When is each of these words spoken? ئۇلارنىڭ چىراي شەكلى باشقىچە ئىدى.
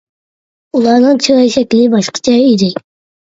ئۇلارنىڭ 0.79 1.19
چىراي 1.25 1.51
شەكلى 1.57 1.83
باشقىچە 1.97 2.35
ئىدى. 2.47 2.73